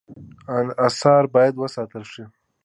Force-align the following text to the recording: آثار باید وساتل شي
آثار 0.87 1.23
باید 1.33 1.53
وساتل 1.57 2.03
شي 2.11 2.23